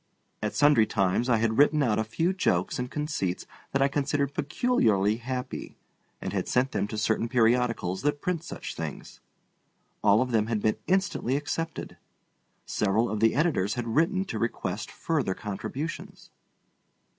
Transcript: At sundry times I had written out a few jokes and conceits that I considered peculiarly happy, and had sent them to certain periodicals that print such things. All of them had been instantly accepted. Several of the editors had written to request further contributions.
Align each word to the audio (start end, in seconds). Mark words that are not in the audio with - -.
At 0.41 0.55
sundry 0.55 0.87
times 0.87 1.29
I 1.29 1.37
had 1.37 1.59
written 1.59 1.83
out 1.83 1.99
a 1.99 2.03
few 2.03 2.33
jokes 2.33 2.79
and 2.79 2.89
conceits 2.89 3.45
that 3.71 3.83
I 3.83 3.87
considered 3.87 4.33
peculiarly 4.33 5.17
happy, 5.17 5.77
and 6.19 6.33
had 6.33 6.47
sent 6.47 6.71
them 6.71 6.87
to 6.87 6.97
certain 6.97 7.29
periodicals 7.29 8.01
that 8.01 8.19
print 8.19 8.43
such 8.43 8.73
things. 8.73 9.19
All 10.03 10.23
of 10.23 10.31
them 10.31 10.47
had 10.47 10.59
been 10.59 10.77
instantly 10.87 11.35
accepted. 11.35 11.97
Several 12.65 13.11
of 13.11 13.19
the 13.19 13.35
editors 13.35 13.75
had 13.75 13.89
written 13.89 14.25
to 14.25 14.39
request 14.39 14.89
further 14.89 15.35
contributions. 15.35 16.31